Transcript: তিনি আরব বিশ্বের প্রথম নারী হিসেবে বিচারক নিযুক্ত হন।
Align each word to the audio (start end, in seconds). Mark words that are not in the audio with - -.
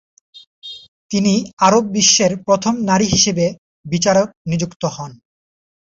তিনি 1.11 1.33
আরব 1.59 1.83
বিশ্বের 1.89 2.31
প্রথম 2.45 2.73
নারী 2.89 3.07
হিসেবে 3.07 3.45
বিচারক 3.85 4.27
নিযুক্ত 4.49 4.83
হন। 4.95 5.11